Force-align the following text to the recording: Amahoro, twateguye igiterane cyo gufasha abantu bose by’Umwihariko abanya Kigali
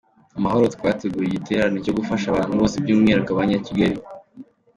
Amahoro, 0.37 0.65
twateguye 0.75 1.27
igiterane 1.29 1.77
cyo 1.85 1.95
gufasha 1.97 2.25
abantu 2.29 2.53
bose 2.59 2.75
by’Umwihariko 2.83 3.29
abanya 3.31 3.57
Kigali 3.65 3.97